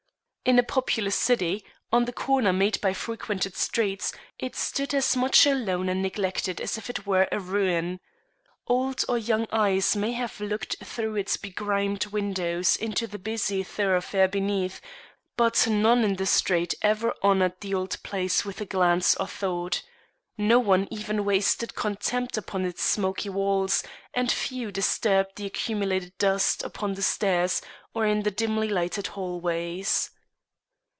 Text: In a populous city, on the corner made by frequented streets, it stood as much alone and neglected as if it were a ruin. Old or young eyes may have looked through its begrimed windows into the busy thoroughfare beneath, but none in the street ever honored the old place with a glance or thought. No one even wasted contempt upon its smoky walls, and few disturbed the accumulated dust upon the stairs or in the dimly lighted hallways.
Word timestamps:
In 0.43 0.57
a 0.57 0.63
populous 0.63 1.15
city, 1.15 1.63
on 1.93 2.05
the 2.05 2.11
corner 2.11 2.51
made 2.51 2.81
by 2.81 2.93
frequented 2.93 3.55
streets, 3.55 4.11
it 4.39 4.55
stood 4.55 4.91
as 4.91 5.15
much 5.15 5.45
alone 5.45 5.87
and 5.87 6.01
neglected 6.01 6.59
as 6.59 6.79
if 6.79 6.89
it 6.89 7.05
were 7.05 7.27
a 7.31 7.39
ruin. 7.39 7.99
Old 8.65 9.05
or 9.07 9.19
young 9.19 9.45
eyes 9.51 9.95
may 9.95 10.13
have 10.13 10.39
looked 10.41 10.77
through 10.83 11.15
its 11.17 11.37
begrimed 11.37 12.07
windows 12.07 12.75
into 12.75 13.05
the 13.05 13.19
busy 13.19 13.61
thoroughfare 13.61 14.27
beneath, 14.27 14.81
but 15.37 15.67
none 15.67 16.03
in 16.03 16.15
the 16.15 16.25
street 16.25 16.73
ever 16.81 17.13
honored 17.21 17.53
the 17.61 17.75
old 17.75 18.01
place 18.01 18.43
with 18.43 18.59
a 18.61 18.65
glance 18.65 19.13
or 19.17 19.27
thought. 19.27 19.83
No 20.39 20.57
one 20.57 20.87
even 20.89 21.23
wasted 21.23 21.75
contempt 21.75 22.35
upon 22.35 22.65
its 22.65 22.81
smoky 22.81 23.29
walls, 23.29 23.83
and 24.11 24.31
few 24.31 24.71
disturbed 24.71 25.35
the 25.35 25.45
accumulated 25.45 26.17
dust 26.17 26.63
upon 26.63 26.95
the 26.95 27.03
stairs 27.03 27.61
or 27.93 28.07
in 28.07 28.23
the 28.23 28.31
dimly 28.31 28.67
lighted 28.69 29.05
hallways. 29.05 30.09